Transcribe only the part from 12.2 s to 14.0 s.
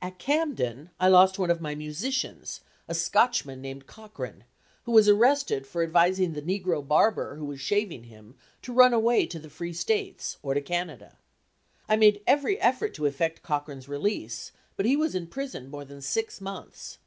every effort to effect Cochran's